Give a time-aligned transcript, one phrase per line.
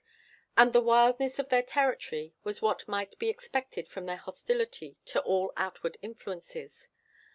[0.57, 5.21] And the wildness of their territory was what might be expected from their hostility to
[5.21, 6.89] all outward influences.